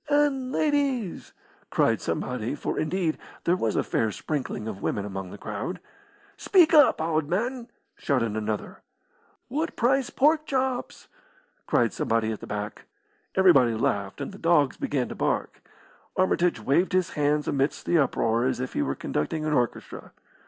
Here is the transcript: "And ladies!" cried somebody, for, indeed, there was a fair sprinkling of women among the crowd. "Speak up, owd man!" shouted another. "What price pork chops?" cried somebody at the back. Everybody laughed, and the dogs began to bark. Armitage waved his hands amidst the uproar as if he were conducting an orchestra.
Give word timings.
"And 0.09 0.51
ladies!" 0.51 1.31
cried 1.69 2.01
somebody, 2.01 2.55
for, 2.55 2.79
indeed, 2.79 3.19
there 3.43 3.55
was 3.55 3.75
a 3.75 3.83
fair 3.83 4.09
sprinkling 4.11 4.67
of 4.67 4.81
women 4.81 5.05
among 5.05 5.29
the 5.29 5.37
crowd. 5.37 5.79
"Speak 6.37 6.73
up, 6.73 6.99
owd 6.99 7.27
man!" 7.27 7.67
shouted 7.99 8.35
another. 8.35 8.81
"What 9.47 9.75
price 9.75 10.09
pork 10.09 10.47
chops?" 10.47 11.07
cried 11.67 11.93
somebody 11.93 12.31
at 12.31 12.39
the 12.39 12.47
back. 12.47 12.85
Everybody 13.35 13.75
laughed, 13.75 14.21
and 14.21 14.31
the 14.31 14.39
dogs 14.39 14.75
began 14.75 15.07
to 15.09 15.13
bark. 15.13 15.61
Armitage 16.17 16.59
waved 16.59 16.93
his 16.93 17.11
hands 17.11 17.47
amidst 17.47 17.85
the 17.85 17.99
uproar 17.99 18.45
as 18.45 18.59
if 18.59 18.73
he 18.73 18.81
were 18.81 18.95
conducting 18.95 19.45
an 19.45 19.53
orchestra. 19.53 20.13